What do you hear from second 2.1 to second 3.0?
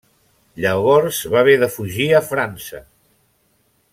a França.